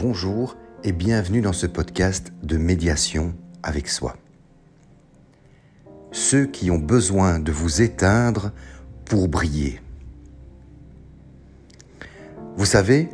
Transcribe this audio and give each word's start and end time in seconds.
bonjour 0.00 0.56
et 0.82 0.92
bienvenue 0.92 1.42
dans 1.42 1.52
ce 1.52 1.66
podcast 1.66 2.32
de 2.42 2.56
médiation 2.56 3.34
avec 3.62 3.86
soi. 3.86 4.16
Ceux 6.10 6.46
qui 6.46 6.70
ont 6.70 6.78
besoin 6.78 7.38
de 7.38 7.52
vous 7.52 7.82
éteindre 7.82 8.50
pour 9.04 9.28
briller. 9.28 9.82
Vous 12.56 12.64
savez, 12.64 13.10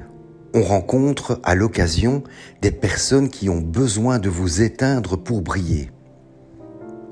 on 0.55 0.63
rencontre 0.63 1.41
à 1.43 1.57
l'occasion 1.57 2.23
des 2.63 2.71
personnes 2.71 3.31
qui 3.31 3.49
ont 3.49 3.61
besoin 3.61 4.21
de 4.21 4.29
vous 4.29 4.63
éteindre 4.63 5.17
pour 5.17 5.43
briller. 5.43 5.91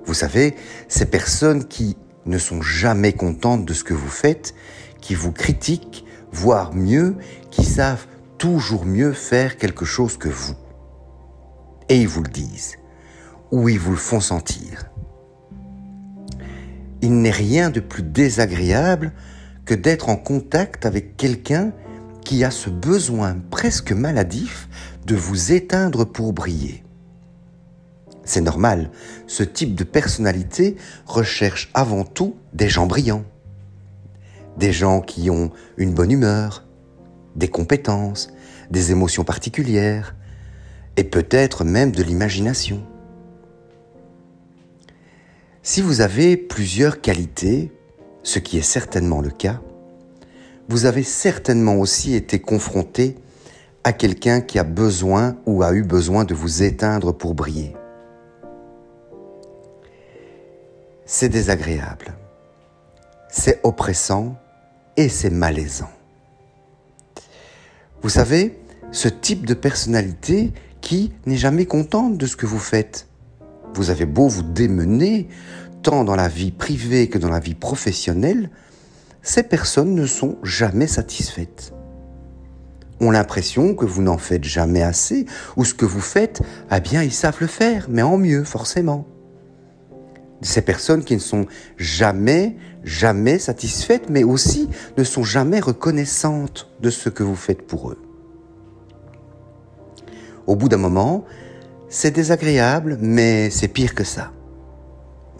Vous 0.05 0.15
savez, 0.15 0.55
ces 0.87 1.07
personnes 1.07 1.65
qui 1.65 1.97
ne 2.27 2.39
sont 2.39 2.63
jamais 2.63 3.13
contentes 3.13 3.65
de 3.65 3.73
ce 3.73 3.83
que 3.83 3.95
vous 3.95 4.09
faites, 4.09 4.55
qui 5.01 5.17
vous 5.17 5.33
critiquent, 5.33 6.05
voire 6.31 6.73
mieux, 6.75 7.17
qui 7.51 7.65
savent 7.65 8.07
toujours 8.45 8.85
mieux 8.85 9.15
faire 9.15 9.57
quelque 9.57 9.87
chose 9.87 10.19
que 10.19 10.29
vous. 10.29 10.53
Et 11.89 11.99
ils 11.99 12.07
vous 12.07 12.23
le 12.23 12.29
disent, 12.29 12.77
ou 13.51 13.71
ils 13.71 13.79
vous 13.79 13.93
le 13.93 13.97
font 13.97 14.21
sentir. 14.21 14.91
Il 17.01 17.23
n'est 17.23 17.31
rien 17.31 17.71
de 17.71 17.81
plus 17.81 18.03
désagréable 18.03 19.15
que 19.65 19.73
d'être 19.73 20.11
en 20.11 20.17
contact 20.17 20.85
avec 20.85 21.17
quelqu'un 21.17 21.73
qui 22.23 22.45
a 22.45 22.51
ce 22.51 22.69
besoin 22.69 23.39
presque 23.51 23.93
maladif 23.93 24.69
de 25.07 25.15
vous 25.15 25.53
éteindre 25.53 26.05
pour 26.05 26.35
briller. 26.35 26.85
C'est 28.27 28.43
normal, 28.43 28.91
ce 29.27 29.43
type 29.43 29.75
de 29.75 29.85
personnalité 29.85 30.77
recherche 31.07 31.71
avant 31.73 32.05
tout 32.05 32.37
des 32.53 32.69
gens 32.69 32.87
brillants, 32.87 33.25
des 34.59 34.73
gens 34.73 35.01
qui 35.01 35.31
ont 35.31 35.51
une 35.79 35.95
bonne 35.95 36.11
humeur, 36.11 36.67
des 37.37 37.49
compétences, 37.49 38.34
des 38.75 38.91
émotions 38.91 39.25
particulières, 39.25 40.15
et 40.97 41.05
peut-être 41.05 41.65
même 41.65 41.93
de 41.93 42.03
l'imagination. 42.03 42.85
Si 45.63 45.81
vous 45.81 46.03
avez 46.03 46.37
plusieurs 46.37 47.01
qualités, 47.01 47.73
ce 48.23 48.39
qui 48.39 48.59
est 48.59 48.63
certainement 48.63 49.21
le 49.21 49.31
cas, 49.31 49.61
vous 50.69 50.87
avez 50.87 51.03
certainement 51.03 51.77
aussi 51.77 52.15
été 52.15 52.41
confronté 52.41 53.17
à 53.85 53.93
quelqu'un 53.93 54.41
qui 54.41 54.59
a 54.59 54.65
besoin 54.65 55.37
ou 55.47 55.63
a 55.63 55.73
eu 55.73 55.83
besoin 55.83 56.25
de 56.25 56.35
vous 56.35 56.63
éteindre 56.63 57.13
pour 57.13 57.35
briller. 57.35 57.75
C'est 61.07 61.29
désagréable, 61.29 62.15
c'est 63.31 63.61
oppressant 63.63 64.37
et 64.97 65.09
c'est 65.09 65.31
malaisant. 65.31 65.91
Vous 68.03 68.09
savez, 68.09 68.59
ce 68.93 69.09
type 69.09 69.47
de 69.47 69.55
personnalité 69.55 70.53
qui 70.81 71.13
n'est 71.27 71.37
jamais 71.37 71.67
contente 71.67 72.19
de 72.19 72.27
ce 72.27 72.37
que 72.37 72.47
vous 72.47 72.59
faites. 72.59 73.09
Vous 73.75 73.91
avez 73.91 74.07
beau 74.07 74.29
vous 74.29 74.43
démener, 74.43 75.29
tant 75.83 76.05
dans 76.05 76.17
la 76.17 76.29
vie 76.29 76.53
privée 76.53 77.09
que 77.09 77.19
dans 77.19 77.31
la 77.31 77.41
vie 77.41 77.55
professionnelle, 77.55 78.51
ces 79.23 79.43
personnes 79.43 79.95
ne 79.95 80.07
sont 80.07 80.37
jamais 80.43 80.87
satisfaites. 80.87 81.73
Ont 83.01 83.11
l'impression 83.11 83.75
que 83.75 83.87
vous 83.87 84.03
n'en 84.03 84.19
faites 84.19 84.45
jamais 84.45 84.83
assez, 84.83 85.27
ou 85.57 85.65
ce 85.65 85.75
que 85.75 85.87
vous 85.87 86.01
faites, 86.01 86.43
eh 86.71 86.81
bien, 86.81 87.03
ils 87.03 87.13
savent 87.13 87.39
le 87.41 87.47
faire, 87.47 87.87
mais 87.89 88.03
en 88.03 88.19
mieux, 88.19 88.45
forcément. 88.45 89.07
Ces 90.43 90.63
personnes 90.63 91.05
qui 91.05 91.15
ne 91.15 91.21
sont 91.21 91.47
jamais, 91.79 92.57
jamais 92.85 93.39
satisfaites, 93.39 94.11
mais 94.11 94.25
aussi 94.25 94.69
ne 94.99 95.05
sont 95.05 95.25
jamais 95.25 95.61
reconnaissantes 95.61 96.71
de 96.81 96.91
ce 96.91 97.09
que 97.09 97.23
vous 97.23 97.37
faites 97.37 97.67
pour 97.67 97.91
eux. 97.91 98.04
Au 100.47 100.57
bout 100.57 100.69
d'un 100.69 100.77
moment, 100.77 101.25
c'est 101.89 102.11
désagréable, 102.11 102.99
mais 103.01 103.51
c'est 103.51 103.69
pire 103.69 103.95
que 103.95 104.05
ça. 104.05 104.33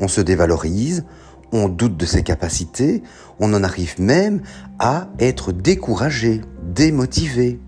On 0.01 0.09
se 0.09 0.21
dévalorise, 0.21 1.05
on 1.53 1.69
doute 1.69 1.97
de 1.97 2.07
ses 2.07 2.23
capacités, 2.23 3.03
on 3.39 3.53
en 3.55 3.63
arrive 3.63 4.01
même 4.01 4.43
à 4.79 5.09
être 5.19 5.53
découragé, 5.53 6.41
démotivé. 6.63 7.61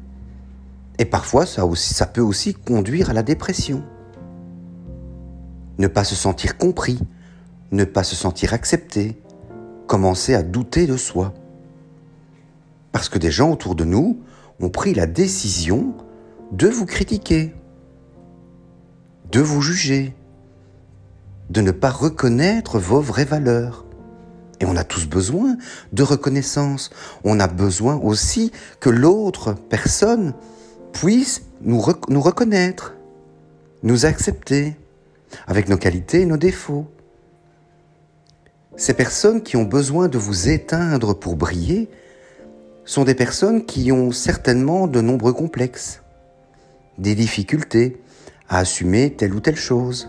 Et 0.99 1.05
parfois, 1.05 1.47
ça, 1.47 2.06
peut 2.06 2.21
aussi 2.21 2.55
conduire 2.55 3.11
à 3.11 3.12
la 3.12 3.22
dépression. 3.22 3.82
Ne 5.78 5.88
pas 5.88 6.05
se 6.05 6.15
sentir 6.15 6.56
compris, 6.56 6.99
ne 7.71 7.84
pas 7.84 8.03
se 8.03 8.16
sentir 8.16 8.55
accepté, 8.55 9.21
commencer 9.87 10.34
à 10.34 10.43
douter 10.43 10.87
de 10.87 10.97
soi. 10.97 11.34
Parce 12.93 13.09
que 13.09 13.19
des 13.19 13.31
gens 13.31 13.53
autour 13.53 13.75
de 13.75 13.84
nous 13.84 14.19
ont 14.59 14.71
pris 14.71 14.94
la 14.94 15.06
décision 15.06 15.94
de 16.53 16.69
vous 16.69 16.87
critiquer, 16.87 17.55
de 19.33 19.41
vous 19.41 19.61
juger, 19.61 20.15
de 21.51 21.61
ne 21.61 21.71
pas 21.71 21.91
reconnaître 21.91 22.79
vos 22.79 23.01
vraies 23.01 23.25
valeurs. 23.25 23.84
Et 24.61 24.65
on 24.65 24.77
a 24.77 24.85
tous 24.85 25.06
besoin 25.06 25.56
de 25.93 26.03
reconnaissance. 26.03 26.91
On 27.25 27.41
a 27.41 27.47
besoin 27.47 27.97
aussi 27.97 28.53
que 28.81 28.89
l'autre 28.89 29.55
personne 29.55 30.35
puisse 30.93 31.43
nous, 31.61 31.81
reconnaître, 31.81 32.95
nous 33.83 34.06
accepter, 34.06 34.77
avec 35.47 35.69
nos 35.69 35.77
qualités 35.77 36.23
et 36.23 36.27
nos 36.27 36.37
défauts. 36.37 36.87
Ces 38.77 38.95
personnes 38.95 39.43
qui 39.43 39.56
ont 39.56 39.65
besoin 39.65 40.09
de 40.09 40.17
vous 40.17 40.49
éteindre 40.49 41.19
pour 41.19 41.37
briller 41.37 41.91
sont 42.85 43.05
des 43.05 43.15
personnes 43.15 43.67
qui 43.67 43.91
ont 43.91 44.12
certainement 44.12 44.87
de 44.87 45.01
nombreux 45.01 45.33
complexes 45.33 46.03
des 46.99 47.15
difficultés 47.15 48.01
à 48.49 48.59
assumer 48.59 49.15
telle 49.15 49.34
ou 49.34 49.41
telle 49.41 49.57
chose, 49.57 50.09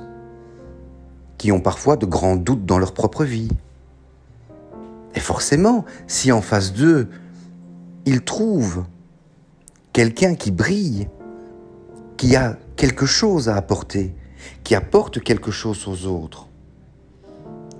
qui 1.37 1.51
ont 1.51 1.59
parfois 1.59 1.97
de 1.97 2.05
grands 2.05 2.35
doutes 2.35 2.65
dans 2.65 2.79
leur 2.79 2.93
propre 2.93 3.23
vie. 3.23 3.49
Et 5.15 5.19
forcément, 5.19 5.85
si 6.07 6.31
en 6.31 6.41
face 6.41 6.73
d'eux, 6.73 7.09
ils 8.05 8.21
trouvent 8.21 8.85
quelqu'un 9.93 10.35
qui 10.35 10.51
brille, 10.51 11.09
qui 12.17 12.35
a 12.35 12.57
quelque 12.75 13.05
chose 13.05 13.49
à 13.49 13.55
apporter, 13.55 14.15
qui 14.63 14.75
apporte 14.75 15.21
quelque 15.21 15.51
chose 15.51 15.87
aux 15.87 16.05
autres, 16.05 16.47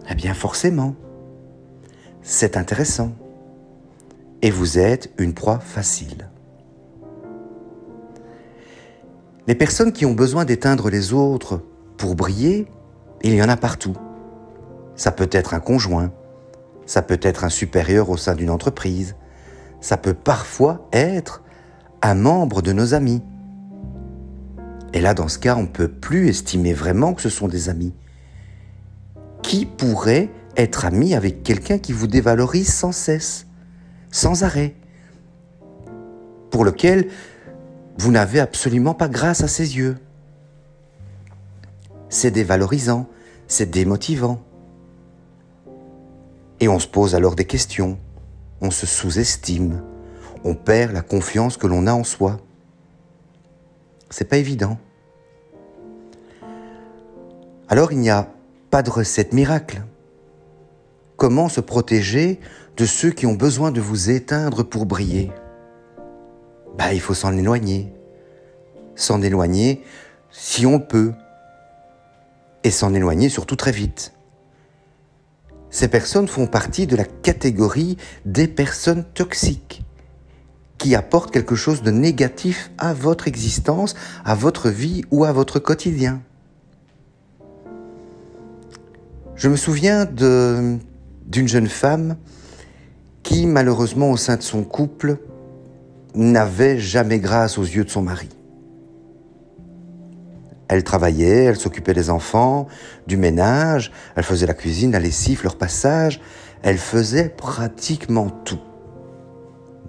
eh 0.09 0.15
bien 0.15 0.33
forcément, 0.33 0.95
c'est 2.21 2.57
intéressant. 2.57 3.11
Et 4.41 4.51
vous 4.51 4.77
êtes 4.77 5.11
une 5.17 5.33
proie 5.33 5.59
facile. 5.59 6.29
Les 9.47 9.55
personnes 9.55 9.93
qui 9.93 10.05
ont 10.05 10.13
besoin 10.13 10.43
d'éteindre 10.43 10.89
les 10.89 11.13
autres 11.13 11.63
pour 11.95 12.15
briller, 12.15 12.67
il 13.23 13.33
y 13.33 13.41
en 13.41 13.47
a 13.47 13.55
partout. 13.55 13.95
Ça 14.95 15.11
peut 15.11 15.29
être 15.31 15.53
un 15.53 15.61
conjoint, 15.61 16.11
ça 16.85 17.01
peut 17.01 17.19
être 17.21 17.45
un 17.45 17.49
supérieur 17.49 18.09
au 18.09 18.17
sein 18.17 18.35
d'une 18.35 18.49
entreprise, 18.49 19.15
ça 19.79 19.95
peut 19.95 20.13
parfois 20.13 20.89
être 20.91 21.43
un 22.01 22.13
membre 22.13 22.61
de 22.61 22.73
nos 22.73 22.93
amis. 22.93 23.23
Et 24.93 24.99
là, 24.99 25.13
dans 25.13 25.29
ce 25.29 25.39
cas, 25.39 25.55
on 25.55 25.61
ne 25.61 25.67
peut 25.67 25.87
plus 25.87 26.27
estimer 26.27 26.73
vraiment 26.73 27.13
que 27.13 27.21
ce 27.21 27.29
sont 27.29 27.47
des 27.47 27.69
amis. 27.69 27.93
Qui 29.43 29.65
pourrait 29.65 30.29
être 30.57 30.83
ami 30.83 31.15
avec 31.15 31.43
quelqu'un 31.43 31.77
qui 31.77 31.93
vous 31.93 32.07
dévalorise 32.07 32.73
sans 32.73 32.91
cesse, 32.91 33.47
sans 34.11 34.43
arrêt, 34.43 34.75
pour 36.49 36.65
lequel 36.65 37.07
vous 37.97 38.11
n'avez 38.11 38.39
absolument 38.39 38.93
pas 38.93 39.09
grâce 39.09 39.43
à 39.43 39.47
ses 39.47 39.77
yeux. 39.77 39.97
C'est 42.09 42.31
dévalorisant, 42.31 43.07
c'est 43.47 43.69
démotivant. 43.69 44.41
Et 46.59 46.67
on 46.67 46.79
se 46.79 46.87
pose 46.87 47.15
alors 47.15 47.35
des 47.35 47.45
questions, 47.45 47.97
on 48.61 48.71
se 48.71 48.85
sous-estime, 48.85 49.83
on 50.43 50.55
perd 50.55 50.93
la 50.93 51.01
confiance 51.01 51.57
que 51.57 51.67
l'on 51.67 51.87
a 51.87 51.93
en 51.93 52.03
soi. 52.03 52.39
C'est 54.09 54.29
pas 54.29 54.37
évident. 54.37 54.77
Alors 57.67 57.91
il 57.91 57.99
n'y 57.99 58.09
a 58.09 58.29
pas 58.71 58.81
de 58.81 58.89
recette 58.89 59.33
miracle. 59.33 59.81
Comment 61.17 61.49
se 61.49 61.61
protéger 61.61 62.39
de 62.77 62.85
ceux 62.85 63.11
qui 63.11 63.25
ont 63.25 63.33
besoin 63.33 63.71
de 63.71 63.81
vous 63.81 64.09
éteindre 64.09 64.63
pour 64.63 64.85
briller? 64.85 65.31
Bah, 66.77 66.93
il 66.93 67.01
faut 67.01 67.13
s'en 67.13 67.35
éloigner. 67.35 67.91
S'en 68.95 69.21
éloigner 69.21 69.83
si 70.31 70.65
on 70.65 70.79
peut. 70.79 71.13
Et 72.63 72.71
s'en 72.71 72.93
éloigner 72.93 73.29
surtout 73.29 73.55
très 73.55 73.71
vite. 73.71 74.13
Ces 75.69 75.87
personnes 75.87 76.27
font 76.27 76.47
partie 76.47 76.87
de 76.87 76.95
la 76.95 77.03
catégorie 77.05 77.97
des 78.25 78.47
personnes 78.47 79.03
toxiques 79.03 79.83
qui 80.77 80.95
apportent 80.95 81.31
quelque 81.31 81.55
chose 81.55 81.81
de 81.81 81.91
négatif 81.91 82.71
à 82.77 82.93
votre 82.93 83.27
existence, 83.27 83.95
à 84.23 84.35
votre 84.35 84.69
vie 84.69 85.03
ou 85.11 85.25
à 85.25 85.31
votre 85.31 85.59
quotidien. 85.59 86.21
Je 89.35 89.49
me 89.49 89.55
souviens 89.55 90.05
d'une 90.05 90.79
jeune 91.47 91.67
femme 91.67 92.17
qui, 93.23 93.45
malheureusement, 93.45 94.11
au 94.11 94.17
sein 94.17 94.37
de 94.37 94.41
son 94.41 94.63
couple, 94.63 95.19
n'avait 96.17 96.79
jamais 96.79 97.19
grâce 97.19 97.57
aux 97.57 97.63
yeux 97.63 97.85
de 97.85 97.89
son 97.89 98.01
mari. 98.01 98.29
Elle 100.67 100.83
travaillait, 100.83 101.45
elle 101.45 101.55
s'occupait 101.55 101.93
des 101.93 102.09
enfants, 102.09 102.67
du 103.07 103.15
ménage, 103.15 103.91
elle 104.15 104.23
faisait 104.23 104.47
la 104.47 104.53
cuisine, 104.53 104.91
la 104.91 104.99
lessive, 104.99 105.43
leur 105.43 105.55
passage, 105.55 106.19
elle 106.61 106.77
faisait 106.77 107.29
pratiquement 107.29 108.29
tout. 108.29 108.59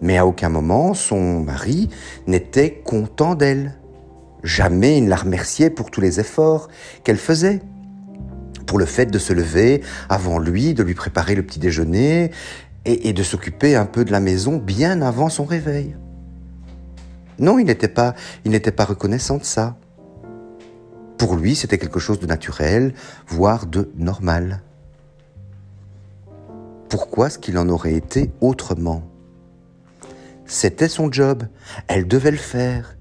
Mais 0.00 0.16
à 0.16 0.26
aucun 0.26 0.48
moment 0.48 0.94
son 0.94 1.40
mari 1.40 1.88
n'était 2.28 2.74
content 2.84 3.34
d'elle. 3.34 3.74
Jamais 4.44 4.98
il 4.98 5.04
ne 5.06 5.10
la 5.10 5.16
remerciait 5.16 5.70
pour 5.70 5.90
tous 5.90 6.00
les 6.00 6.20
efforts 6.20 6.68
qu'elle 7.02 7.16
faisait. 7.16 7.60
Pour 8.66 8.78
le 8.78 8.84
fait 8.84 9.06
de 9.06 9.18
se 9.18 9.32
lever 9.32 9.82
avant 10.08 10.38
lui, 10.38 10.74
de 10.74 10.84
lui 10.84 10.94
préparer 10.94 11.34
le 11.34 11.42
petit 11.42 11.58
déjeuner 11.58 12.30
et, 12.84 13.12
de 13.12 13.22
s'occuper 13.22 13.74
un 13.74 13.86
peu 13.86 14.04
de 14.04 14.12
la 14.12 14.20
maison 14.20 14.56
bien 14.56 15.02
avant 15.02 15.28
son 15.28 15.44
réveil. 15.44 15.96
Non, 17.38 17.58
il 17.58 17.66
n'était 17.66 17.88
pas, 17.88 18.14
reconnaissant 18.84 19.38
de 19.38 19.44
ça. 19.44 19.76
Pour 21.18 21.36
lui, 21.36 21.54
c'était 21.54 21.78
quelque 21.78 22.00
chose 22.00 22.20
de 22.20 22.26
naturel, 22.26 22.94
voire 23.28 23.66
de 23.66 23.90
normal. 23.96 24.62
Pourquoi 26.88 27.26
est-ce 27.26 27.38
qu'il 27.38 27.58
en 27.58 27.68
aurait 27.68 27.94
été 27.94 28.30
autrement? 28.40 29.02
C'était 30.46 30.88
son 30.88 31.12
job, 31.12 31.44
elle 31.86 32.08
devait 32.08 32.30
le 32.30 32.38
faire. 32.38 32.96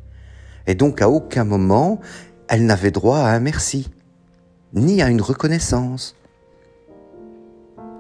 Et 0.65 0.75
donc 0.75 1.01
à 1.01 1.09
aucun 1.09 1.45
moment, 1.45 2.01
elle 2.49 2.65
n'avait 2.65 2.91
droit 2.91 3.19
à 3.19 3.29
un 3.29 3.39
merci, 3.39 3.89
ni 4.73 5.01
à 5.01 5.09
une 5.09 5.21
reconnaissance. 5.21 6.15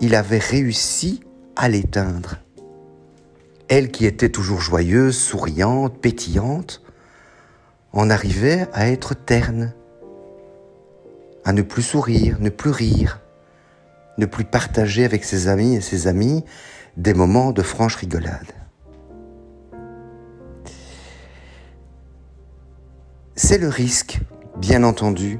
Il 0.01 0.15
avait 0.15 0.37
réussi 0.37 1.21
à 1.55 1.69
l'éteindre. 1.69 2.37
Elle 3.69 3.91
qui 3.91 4.05
était 4.05 4.29
toujours 4.29 4.61
joyeuse, 4.61 5.17
souriante, 5.17 5.99
pétillante, 5.99 6.81
en 7.91 8.09
arrivait 8.09 8.67
à 8.73 8.87
être 8.89 9.13
terne, 9.13 9.73
à 11.43 11.51
ne 11.51 11.61
plus 11.61 11.81
sourire, 11.81 12.37
ne 12.39 12.49
plus 12.49 12.69
rire, 12.69 13.19
ne 14.17 14.25
plus 14.25 14.45
partager 14.45 15.03
avec 15.03 15.23
ses 15.23 15.47
amis 15.47 15.75
et 15.75 15.81
ses 15.81 16.07
amis 16.07 16.43
des 16.95 17.13
moments 17.13 17.51
de 17.51 17.61
franche 17.61 17.95
rigolade. 17.95 18.53
C'est 23.35 23.59
le 23.59 23.69
risque, 23.69 24.19
bien 24.57 24.83
entendu, 24.83 25.39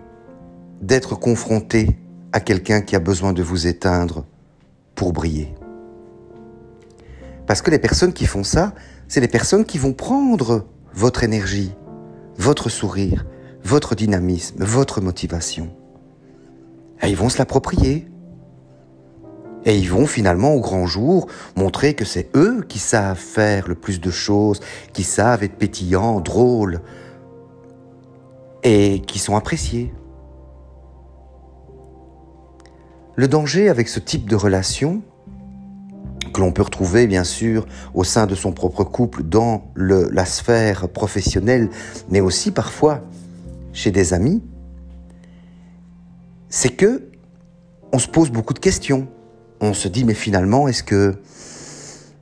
d'être 0.81 1.15
confronté 1.15 1.97
à 2.31 2.39
quelqu'un 2.39 2.81
qui 2.81 2.95
a 2.95 3.00
besoin 3.00 3.33
de 3.33 3.41
vous 3.41 3.68
éteindre 3.68 4.25
pour 4.95 5.13
briller. 5.13 5.56
Parce 7.48 7.62
que 7.62 7.72
les 7.72 7.80
personnes 7.80 8.14
qui 8.14 8.26
font 8.26 8.44
ça, 8.44 8.74
c'est 9.08 9.22
les 9.22 9.30
personnes 9.30 9.66
qui 9.66 9.78
vont 9.78 9.94
prendre 9.94 10.68
votre 10.94 11.24
énergie, 11.24 11.74
votre 12.38 12.70
sourire, 12.70 13.26
votre 13.64 13.96
dynamisme, 13.96 14.64
votre 14.64 15.02
motivation. 15.02 15.74
Et 17.02 17.08
ils 17.08 17.16
vont 17.16 17.30
se 17.30 17.38
l'approprier. 17.38 18.08
Et 19.66 19.78
ils 19.78 19.90
vont 19.90 20.06
finalement 20.06 20.54
au 20.54 20.60
grand 20.60 20.86
jour 20.86 21.28
montrer 21.56 21.94
que 21.94 22.06
c'est 22.06 22.30
eux 22.36 22.66
qui 22.68 22.80
savent 22.80 23.18
faire 23.18 23.68
le 23.68 23.76
plus 23.76 24.00
de 24.02 24.12
choses, 24.12 24.60
qui 24.94 25.04
savent 25.04 25.44
être 25.44 25.58
pétillants, 25.58 26.20
drôles, 26.20 26.82
et 28.64 29.02
qui 29.08 29.20
sont 29.20 29.36
appréciés. 29.36 29.94
Le 33.16 33.28
danger 33.28 33.70
avec 33.70 33.88
ce 33.88 34.00
type 34.00 34.30
de 34.30 34.36
relation, 34.36 35.02
que 36.38 36.42
l'on 36.44 36.51
peut 36.51 36.62
retrouver 36.62 37.07
bien 37.07 37.24
sûr 37.24 37.66
au 37.95 38.04
sein 38.04 38.28
de 38.28 38.36
son 38.36 38.51
propre 38.51 38.84
couple, 38.84 39.24
dans 39.24 39.72
la 39.75 40.25
sphère 40.25 40.88
professionnelle, 40.88 41.69
mais 42.12 42.22
aussi 42.22 42.51
parfois 42.51 43.01
chez 43.74 43.89
des 43.89 44.13
amis, 44.13 44.44
c'est 46.48 46.69
que 46.69 47.10
on 47.92 47.98
se 47.98 48.07
pose 48.07 48.30
beaucoup 48.30 48.54
de 48.54 48.60
questions. 48.60 49.07
On 49.62 49.74
se 49.74 49.88
dit 49.88 50.04
mais 50.06 50.13
finalement 50.13 50.68
est-ce 50.68 50.84
que 50.84 51.16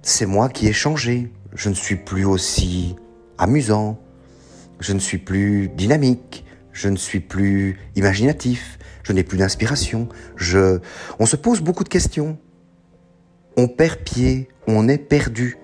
c'est 0.01 0.25
moi 0.25 0.47
qui 0.47 0.67
ai 0.67 0.73
changé? 0.73 1.29
Je 1.53 1.67
ne 1.67 1.73
suis 1.73 1.97
plus 1.97 2.23
aussi 2.23 2.95
amusant, 3.37 3.99
je 4.79 4.93
ne 4.93 4.99
suis 4.99 5.17
plus 5.17 5.67
dynamique, 5.67 6.45
je 6.71 6.87
ne 6.87 6.95
suis 6.95 7.19
plus 7.19 7.79
imaginatif, 7.97 8.79
je 9.03 9.11
n'ai 9.11 9.23
plus 9.23 9.37
d'inspiration. 9.37 10.07
On 11.19 11.25
se 11.25 11.35
pose 11.35 11.59
beaucoup 11.59 11.83
de 11.83 11.89
questions. 11.89 12.37
On 13.57 13.67
perd 13.67 13.99
pied, 13.99 14.49
on 14.67 14.87
est 14.87 14.97
perdu. 14.97 15.57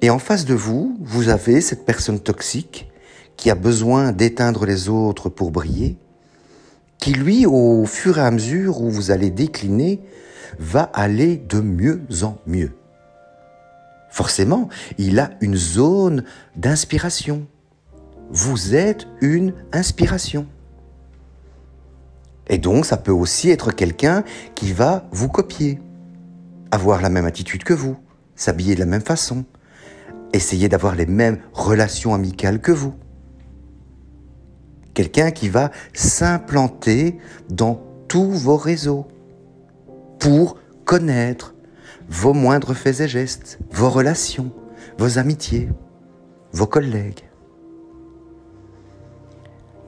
Et 0.00 0.10
en 0.10 0.18
face 0.18 0.44
de 0.44 0.54
vous, 0.54 0.96
vous 1.00 1.28
avez 1.28 1.60
cette 1.60 1.84
personne 1.84 2.20
toxique 2.20 2.88
qui 3.36 3.50
a 3.50 3.54
besoin 3.54 4.12
d'éteindre 4.12 4.64
les 4.64 4.88
autres 4.88 5.28
pour 5.28 5.50
briller 5.50 5.98
qui 6.98 7.12
lui, 7.12 7.46
au 7.46 7.84
fur 7.86 8.18
et 8.18 8.22
à 8.22 8.30
mesure 8.30 8.80
où 8.80 8.90
vous 8.90 9.10
allez 9.10 9.30
décliner, 9.30 10.00
va 10.58 10.82
aller 10.94 11.36
de 11.36 11.60
mieux 11.60 12.02
en 12.22 12.36
mieux. 12.46 12.72
Forcément, 14.10 14.68
il 14.96 15.18
a 15.20 15.30
une 15.40 15.56
zone 15.56 16.24
d'inspiration. 16.56 17.46
Vous 18.30 18.74
êtes 18.74 19.06
une 19.20 19.54
inspiration. 19.72 20.46
Et 22.48 22.58
donc, 22.58 22.86
ça 22.86 22.96
peut 22.96 23.12
aussi 23.12 23.50
être 23.50 23.70
quelqu'un 23.70 24.24
qui 24.54 24.72
va 24.72 25.06
vous 25.12 25.28
copier, 25.28 25.78
avoir 26.70 27.02
la 27.02 27.08
même 27.08 27.26
attitude 27.26 27.64
que 27.64 27.74
vous, 27.74 27.96
s'habiller 28.36 28.74
de 28.74 28.80
la 28.80 28.86
même 28.86 29.02
façon, 29.02 29.44
essayer 30.32 30.68
d'avoir 30.68 30.94
les 30.94 31.06
mêmes 31.06 31.38
relations 31.52 32.14
amicales 32.14 32.60
que 32.60 32.72
vous. 32.72 32.94
Quelqu'un 34.94 35.30
qui 35.30 35.48
va 35.48 35.70
s'implanter 35.94 37.18
dans 37.48 37.80
tous 38.08 38.32
vos 38.32 38.56
réseaux 38.56 39.06
pour 40.18 40.58
connaître 40.84 41.54
vos 42.08 42.32
moindres 42.32 42.74
faits 42.74 43.00
et 43.00 43.08
gestes, 43.08 43.58
vos 43.70 43.90
relations, 43.90 44.50
vos 44.98 45.18
amitiés, 45.18 45.68
vos 46.52 46.66
collègues. 46.66 47.22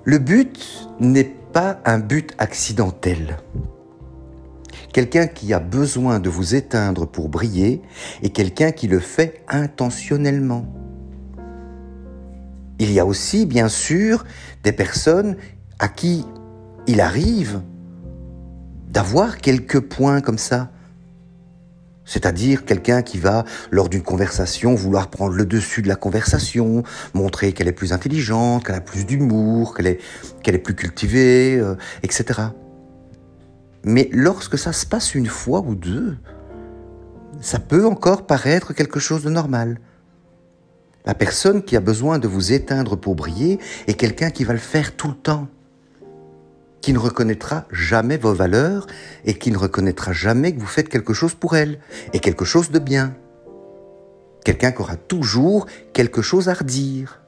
Le 0.05 0.19
but 0.19 0.89
n'est 0.99 1.25
pas 1.53 1.81
un 1.85 1.99
but 1.99 2.35
accidentel. 2.39 3.39
Quelqu'un 4.93 5.27
qui 5.27 5.55
a 5.55 5.61
besoin 5.61 6.19
de 6.19 6.29
vous 6.29 6.55
éteindre 6.55 7.07
pour 7.07 7.29
briller 7.29 7.81
et 8.23 8.31
quelqu'un 8.31 8.73
qui 8.73 8.89
le 8.89 8.99
fait 8.99 9.45
intentionnellement. 9.49 10.67
Il 12.81 12.91
y 12.93 12.99
a 12.99 13.07
aussi, 13.07 13.47
bien 13.47 13.69
sûr, 13.69 14.25
des 14.65 14.73
personnes 14.73 15.37
à 15.79 15.89
qui 15.89 16.25
il 16.87 17.01
arrive 17.01 17.61
d'avoir 18.89 19.39
quelques 19.39 19.81
points 19.81 20.21
comme 20.21 20.39
ça. 20.39 20.71
C'est-à-dire 22.05 22.65
quelqu'un 22.65 23.03
qui 23.03 23.19
va, 23.19 23.45
lors 23.71 23.89
d'une 23.89 24.03
conversation, 24.03 24.75
vouloir 24.75 25.11
prendre 25.11 25.35
le 25.35 25.47
dessus 25.47 25.83
de 25.83 25.89
la 25.89 25.95
conversation, 25.95 26.83
montrer 27.15 27.53
qu'elle 27.53 27.69
est 27.69 27.73
plus 27.73 27.93
intelligente, 27.93 28.65
qu'elle 28.65 28.75
a 28.75 28.81
plus 28.81 29.07
d'humour, 29.07 29.77
qu'elle 29.77 29.87
est, 29.87 30.59
plus 30.59 30.75
cultivée, 30.75 31.57
euh, 31.61 31.77
etc. 32.03 32.41
Mais 33.85 34.09
lorsque 34.13 34.59
ça 34.59 34.73
se 34.73 34.87
passe 34.87 35.15
une 35.15 35.27
fois 35.27 35.61
ou 35.61 35.75
deux, 35.75 36.17
ça 37.41 37.59
peut 37.59 37.87
encore 37.87 38.27
paraître 38.27 38.73
quelque 38.75 39.01
chose 39.01 39.23
de 39.23 39.31
normal. 39.31 39.81
La 41.07 41.15
personne 41.15 41.63
qui 41.63 41.77
a 41.77 41.81
besoin 41.81 42.19
de 42.19 42.29
vous 42.29 42.53
éteindre 42.53 42.97
pour 42.97 43.15
briller 43.15 43.59
est 43.87 43.95
quelqu'un 43.95 44.31
qui 44.31 44.45
va 44.45 44.53
le 44.53 44.59
faire 44.59 44.95
tout 44.95 45.09
le 45.09 45.15
temps, 45.15 45.49
qui 46.83 46.93
ne 46.93 46.99
reconnaîtra 46.99 47.67
jamais 47.71 48.19
vos 48.19 48.35
valeurs 48.35 48.87
et 49.25 49.35
qui 49.35 49.51
ne 49.51 49.57
reconnaîtra 49.57 50.13
jamais 50.13 50.55
que 50.55 50.61
vous 50.61 50.67
faites 50.67 50.91
quelque 50.91 51.15
chose 51.15 51.35
pour 51.35 51.57
elle 51.57 51.79
et 52.13 52.21
quelque 52.21 52.45
chose 52.45 52.71
de 52.71 52.79
bien. 52.79 53.15
Quelqu'un 54.45 54.73
qui 54.73 54.83
aura 54.83 54.97
toujours 54.97 55.67
quelque 55.95 56.21
chose 56.21 56.49
à 56.49 56.55
redire. 56.55 57.23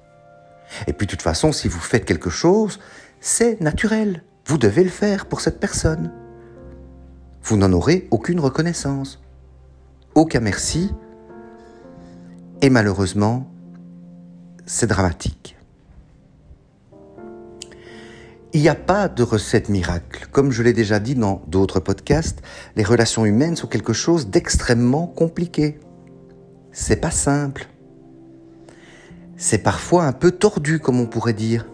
Et 0.86 0.92
puis 0.92 1.06
de 1.06 1.10
toute 1.12 1.22
façon, 1.22 1.52
si 1.52 1.68
vous 1.68 1.80
faites 1.80 2.04
quelque 2.04 2.30
chose, 2.30 2.78
c'est 3.20 3.60
naturel. 3.60 4.22
Vous 4.46 4.58
devez 4.58 4.84
le 4.84 4.90
faire 4.90 5.26
pour 5.26 5.40
cette 5.40 5.60
personne. 5.60 6.10
Vous 7.44 7.56
n'en 7.56 7.72
aurez 7.72 8.06
aucune 8.10 8.38
reconnaissance, 8.38 9.20
aucun 10.14 10.40
merci. 10.40 10.92
Et 12.60 12.70
malheureusement, 12.70 13.50
c'est 14.64 14.86
dramatique. 14.86 15.56
Il 18.52 18.60
n'y 18.60 18.68
a 18.68 18.74
pas 18.74 19.08
de 19.08 19.22
recette 19.22 19.70
miracle. 19.70 20.28
Comme 20.30 20.52
je 20.52 20.62
l'ai 20.62 20.72
déjà 20.72 21.00
dit 21.00 21.14
dans 21.14 21.42
d'autres 21.48 21.80
podcasts, 21.80 22.42
les 22.76 22.84
relations 22.84 23.24
humaines 23.24 23.56
sont 23.56 23.66
quelque 23.66 23.94
chose 23.94 24.28
d'extrêmement 24.28 25.06
compliqué. 25.06 25.80
C'est 26.70 27.00
pas 27.00 27.10
simple. 27.10 27.66
C'est 29.36 29.62
parfois 29.62 30.04
un 30.04 30.12
peu 30.12 30.30
tordu, 30.30 30.78
comme 30.78 31.00
on 31.00 31.06
pourrait 31.06 31.32
dire. 31.32 31.66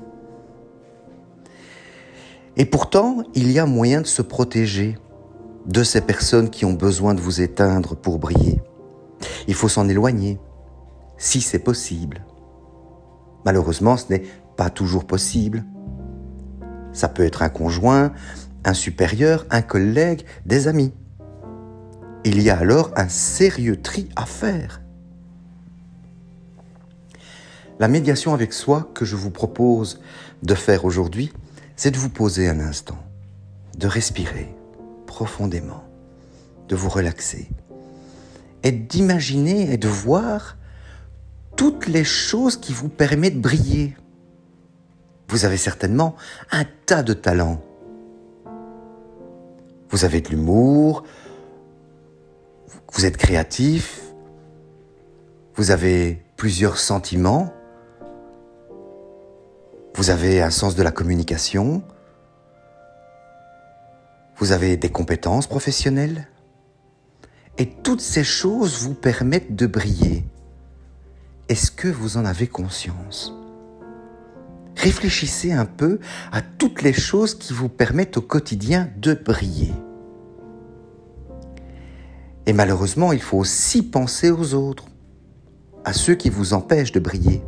Et 2.56 2.64
pourtant, 2.64 3.24
il 3.34 3.50
y 3.50 3.58
a 3.58 3.66
moyen 3.66 4.00
de 4.00 4.06
se 4.06 4.22
protéger 4.22 4.96
de 5.68 5.82
ces 5.82 6.00
personnes 6.00 6.48
qui 6.48 6.64
ont 6.64 6.72
besoin 6.72 7.14
de 7.14 7.20
vous 7.20 7.42
éteindre 7.42 7.94
pour 7.94 8.18
briller. 8.18 8.60
Il 9.46 9.54
faut 9.54 9.68
s'en 9.68 9.88
éloigner, 9.88 10.40
si 11.18 11.42
c'est 11.42 11.58
possible. 11.58 12.24
Malheureusement, 13.44 13.96
ce 13.96 14.10
n'est 14.10 14.24
pas 14.56 14.70
toujours 14.70 15.06
possible. 15.06 15.64
Ça 16.92 17.08
peut 17.08 17.24
être 17.24 17.42
un 17.42 17.50
conjoint, 17.50 18.12
un 18.64 18.74
supérieur, 18.74 19.46
un 19.50 19.62
collègue, 19.62 20.24
des 20.46 20.68
amis. 20.68 20.92
Il 22.24 22.42
y 22.42 22.50
a 22.50 22.58
alors 22.58 22.90
un 22.96 23.08
sérieux 23.08 23.80
tri 23.80 24.08
à 24.16 24.24
faire. 24.24 24.80
La 27.78 27.88
médiation 27.88 28.32
avec 28.34 28.52
soi 28.54 28.90
que 28.94 29.04
je 29.04 29.16
vous 29.16 29.30
propose 29.30 30.00
de 30.42 30.54
faire 30.54 30.84
aujourd'hui, 30.84 31.32
c'est 31.76 31.90
de 31.90 31.98
vous 31.98 32.10
poser 32.10 32.48
un 32.48 32.58
instant, 32.58 32.98
de 33.76 33.86
respirer 33.86 34.57
profondément, 35.18 35.82
de 36.68 36.76
vous 36.76 36.88
relaxer 36.88 37.48
et 38.62 38.70
d'imaginer 38.70 39.72
et 39.72 39.76
de 39.76 39.88
voir 39.88 40.56
toutes 41.56 41.88
les 41.88 42.04
choses 42.04 42.56
qui 42.56 42.72
vous 42.72 42.88
permettent 42.88 43.38
de 43.38 43.40
briller. 43.40 43.96
Vous 45.28 45.44
avez 45.44 45.56
certainement 45.56 46.14
un 46.52 46.64
tas 46.86 47.02
de 47.02 47.14
talents. 47.14 47.60
Vous 49.90 50.04
avez 50.04 50.20
de 50.20 50.28
l'humour, 50.28 51.02
vous 52.92 53.04
êtes 53.04 53.16
créatif, 53.16 54.00
vous 55.56 55.72
avez 55.72 56.22
plusieurs 56.36 56.78
sentiments, 56.78 57.52
vous 59.96 60.10
avez 60.10 60.42
un 60.42 60.50
sens 60.50 60.76
de 60.76 60.84
la 60.84 60.92
communication, 60.92 61.82
vous 64.38 64.52
avez 64.52 64.76
des 64.76 64.90
compétences 64.90 65.46
professionnelles, 65.46 66.28
et 67.58 67.66
toutes 67.66 68.00
ces 68.00 68.22
choses 68.22 68.82
vous 68.82 68.94
permettent 68.94 69.56
de 69.56 69.66
briller. 69.66 70.24
Est-ce 71.48 71.72
que 71.72 71.88
vous 71.88 72.16
en 72.16 72.24
avez 72.24 72.46
conscience? 72.46 73.34
Réfléchissez 74.76 75.52
un 75.52 75.64
peu 75.64 75.98
à 76.30 76.40
toutes 76.40 76.82
les 76.82 76.92
choses 76.92 77.34
qui 77.34 77.52
vous 77.52 77.68
permettent 77.68 78.16
au 78.16 78.22
quotidien 78.22 78.88
de 78.96 79.12
briller. 79.14 79.72
Et 82.46 82.52
malheureusement, 82.52 83.12
il 83.12 83.20
faut 83.20 83.38
aussi 83.38 83.82
penser 83.82 84.30
aux 84.30 84.54
autres, 84.54 84.86
à 85.84 85.92
ceux 85.92 86.14
qui 86.14 86.30
vous 86.30 86.54
empêchent 86.54 86.92
de 86.92 87.00
briller. 87.00 87.42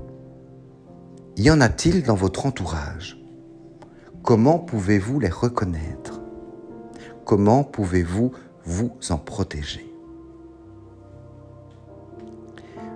Y 1.37 1.51
en 1.51 1.61
a-t-il 1.61 2.03
dans 2.03 2.17
votre 2.17 2.47
entourage? 2.47 3.17
Comment 4.25 4.59
pouvez-vous 4.59 5.21
les 5.21 5.29
reconnaître? 5.29 6.20
Comment 7.25 7.65
pouvez-vous 7.65 8.33
vous 8.65 8.93
en 9.11 9.19
protéger? 9.19 9.87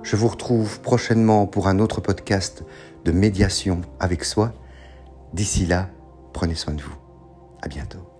Je 0.02 0.16
vous 0.16 0.28
retrouve 0.28 0.80
prochainement 0.80 1.46
pour 1.46 1.66
un 1.66 1.78
autre 1.78 2.00
podcast 2.00 2.64
de 3.04 3.12
médiation 3.12 3.80
avec 4.00 4.24
soi. 4.24 4.52
D'ici 5.32 5.66
là, 5.66 5.88
prenez 6.32 6.54
soin 6.54 6.74
de 6.74 6.82
vous. 6.82 6.96
À 7.62 7.68
bientôt. 7.68 8.13